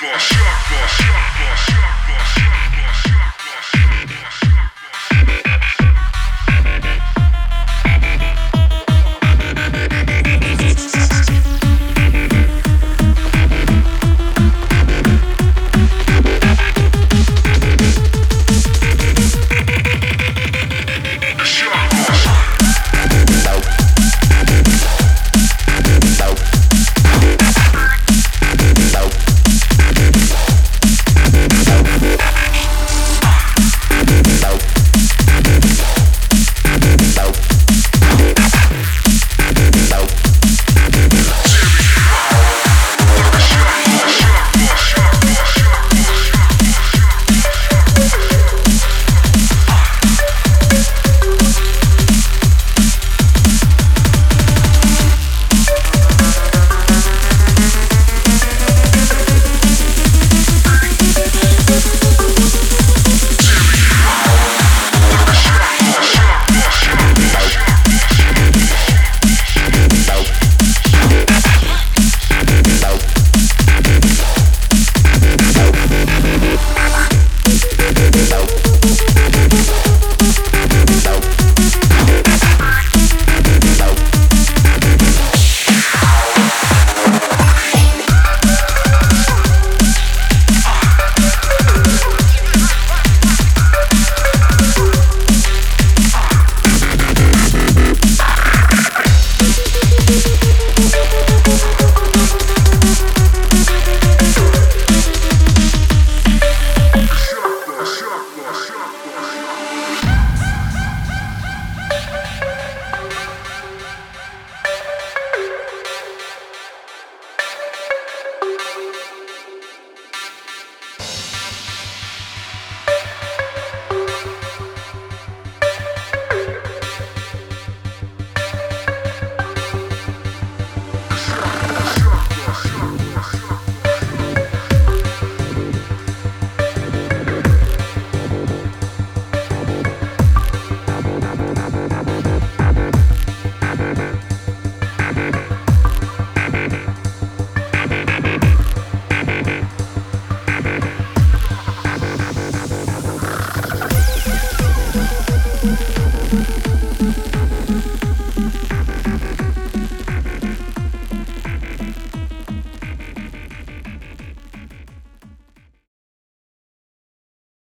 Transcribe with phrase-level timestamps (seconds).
[0.00, 0.69] Shock.